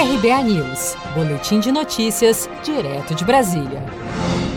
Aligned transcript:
RBA 0.00 0.42
News, 0.44 0.96
Boletim 1.14 1.60
de 1.60 1.70
Notícias, 1.70 2.48
direto 2.64 3.14
de 3.14 3.22
Brasília. 3.22 3.84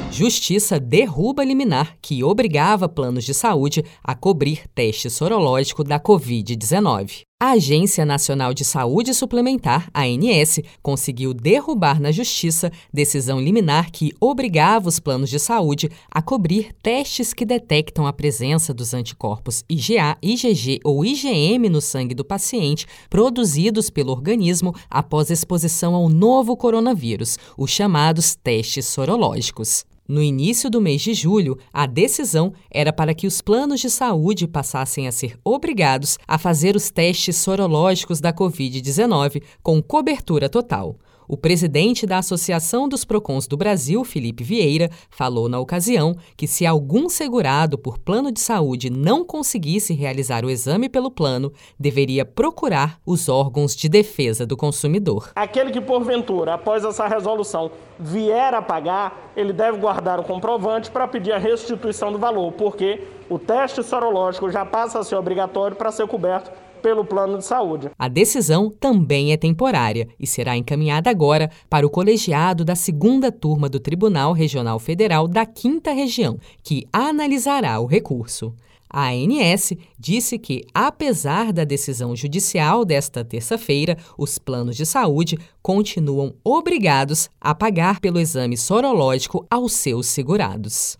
Justiça 0.10 0.80
derruba 0.80 1.44
liminar 1.44 1.98
que 2.02 2.24
obrigava 2.24 2.88
planos 2.88 3.26
de 3.26 3.34
saúde 3.34 3.84
a 4.02 4.16
cobrir 4.16 4.70
teste 4.74 5.10
sorológico 5.10 5.84
da 5.84 6.00
Covid-19. 6.00 7.24
A 7.46 7.52
Agência 7.52 8.06
Nacional 8.06 8.54
de 8.54 8.64
Saúde 8.64 9.14
Suplementar, 9.14 9.90
ANS, 9.94 10.62
conseguiu 10.82 11.34
derrubar 11.34 12.00
na 12.00 12.10
Justiça 12.10 12.72
decisão 12.94 13.38
liminar 13.38 13.92
que 13.92 14.14
obrigava 14.18 14.88
os 14.88 14.98
planos 14.98 15.30
de 15.30 15.38
saúde 15.38 15.92
a 16.10 16.22
cobrir 16.22 16.72
testes 16.82 17.34
que 17.34 17.44
detectam 17.44 18.08
a 18.08 18.14
presença 18.14 18.74
dos 18.74 18.94
anticorpos 18.94 19.62
IgA, 19.68 20.18
IgG 20.22 20.80
ou 20.86 21.04
IgM 21.04 21.68
no 21.68 21.82
sangue 21.82 22.16
do 22.16 22.24
paciente 22.24 22.88
produzidos 23.10 23.90
pelo 23.90 24.14
organismo 24.14 24.74
após 24.90 25.30
exposição 25.30 25.96
ao 25.96 26.08
novo 26.08 26.56
coronavírus, 26.56 27.38
os 27.58 27.70
chamados 27.70 28.38
testes 28.42 28.86
sorológicos. 28.86 29.84
No 30.06 30.22
início 30.22 30.70
do 30.70 30.82
mês 30.82 31.02
de 31.02 31.14
julho, 31.14 31.58
a 31.72 31.86
decisão 31.86 32.54
era 32.70 32.92
para 32.92 33.14
que 33.14 33.26
os 33.26 33.42
planos 33.42 33.80
de 33.80 33.90
saúde 33.90 34.46
passassem 34.46 35.08
a 35.08 35.14
ser 35.14 35.40
obrigados 35.46 36.18
a 36.28 36.38
fazer 36.38 36.76
os 36.76 36.92
testes 36.92 37.33
sorológicos 37.34 38.22
da 38.22 38.32
Covid-19 38.32 39.44
com 39.62 39.82
cobertura 39.82 40.48
total. 40.48 40.96
O 41.28 41.38
presidente 41.38 42.06
da 42.06 42.18
Associação 42.18 42.88
dos 42.88 43.06
Procons 43.06 43.48
do 43.48 43.56
Brasil, 43.56 44.04
Felipe 44.04 44.44
Vieira, 44.44 44.90
falou 45.10 45.48
na 45.48 45.60
ocasião 45.60 46.16
que 46.36 46.48
se 46.48 46.66
algum 46.66 47.08
segurado 47.08 47.78
por 47.78 47.98
plano 47.98 48.32
de 48.32 48.40
saúde 48.40 48.90
não 48.90 49.24
conseguisse 49.24 49.94
realizar 49.94 50.44
o 50.44 50.50
exame 50.50 50.90
pelo 50.90 51.10
plano, 51.10 51.52
deveria 51.80 52.26
procurar 52.26 53.00
os 53.06 53.30
órgãos 53.30 53.76
de 53.76 53.88
defesa 53.88 54.46
do 54.46 54.58
consumidor. 54.58 55.32
Aquele 55.36 55.72
que, 55.72 55.82
porventura, 55.82 56.56
após 56.56 56.84
essa 56.84 57.08
resolução, 57.08 57.72
vier 57.98 58.54
a 58.54 58.62
pagar, 58.62 59.32
ele 59.36 59.54
deve 59.54 59.78
guardar 59.78 60.20
o 60.20 60.24
comprovante 60.24 60.92
para 60.92 61.08
pedir 61.08 61.32
a 61.32 61.38
restituição 61.38 62.12
do 62.12 62.20
valor, 62.20 62.52
porque 62.52 63.02
o 63.30 63.40
teste 63.40 63.82
sorológico 63.82 64.52
já 64.52 64.66
passa 64.66 65.00
a 65.00 65.04
ser 65.04 65.16
obrigatório 65.16 65.76
para 65.76 65.92
ser 65.92 66.06
coberto 66.08 66.52
pelo 66.84 67.06
plano 67.06 67.38
de 67.38 67.46
saúde. 67.46 67.90
A 67.98 68.08
decisão 68.10 68.70
também 68.70 69.32
é 69.32 69.38
temporária 69.38 70.10
e 70.20 70.28
será 70.28 70.58
encaminhada 70.58 71.10
agora 71.10 71.50
para 71.70 71.88
o 71.88 71.90
colegiado 71.90 72.66
da 72.66 72.76
segunda 72.76 73.32
turma 73.32 73.70
do 73.70 73.80
Tribunal 73.80 74.34
Regional 74.34 74.78
Federal 74.78 75.28
da 75.28 75.46
Quinta 75.46 75.92
Região, 75.94 76.38
que 76.62 76.86
analisará 76.92 77.80
o 77.80 77.86
recurso. 77.86 78.54
A 78.90 79.08
ANS 79.08 79.74
disse 79.98 80.38
que, 80.38 80.62
apesar 80.72 81.52
da 81.52 81.64
decisão 81.64 82.16
judicial 82.16 82.86
desta 82.86 83.26
terça-feira, 83.26 83.98
os 84.16 84.38
planos 84.38 84.76
de 84.76 84.86
saúde 84.86 85.40
continuam 85.64 86.36
obrigados 86.44 87.28
a 87.42 87.56
pagar 87.56 88.00
pelo 88.00 88.20
exame 88.20 88.56
sorológico 88.56 89.48
aos 89.50 89.74
seus 89.74 90.06
segurados. 90.06 91.00